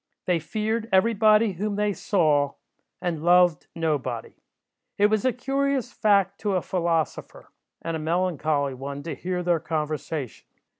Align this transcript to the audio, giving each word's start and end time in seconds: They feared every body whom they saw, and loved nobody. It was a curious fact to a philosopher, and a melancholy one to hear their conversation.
They 0.25 0.39
feared 0.39 0.89
every 0.91 1.13
body 1.13 1.51
whom 1.51 1.75
they 1.75 1.93
saw, 1.93 2.53
and 3.03 3.21
loved 3.23 3.67
nobody. 3.75 4.33
It 4.97 5.11
was 5.11 5.25
a 5.25 5.31
curious 5.31 5.93
fact 5.93 6.39
to 6.39 6.55
a 6.55 6.63
philosopher, 6.63 7.51
and 7.83 7.95
a 7.95 7.99
melancholy 7.99 8.73
one 8.73 9.03
to 9.03 9.13
hear 9.13 9.43
their 9.43 9.59
conversation. 9.59 10.47